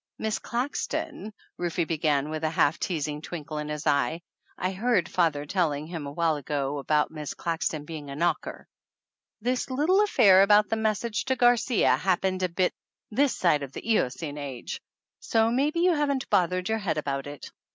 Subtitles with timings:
[0.17, 4.19] "Miss Claxton," Rufe began with a half teas ing twinkle in his eyes
[4.57, 8.15] (I had heard father tell ing him a while ago about Miss Claxton being a
[8.15, 8.67] knocker),
[9.41, 12.73] "this little affair about the message to Garcia happened a bit
[13.11, 14.81] this side of the Eocene age,
[15.19, 17.51] so maybe you haven't bothered your head about it.